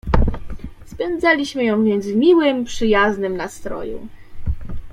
[0.85, 4.07] "Spędzaliśmy ją więc w miłym, przyjaznym nastroju."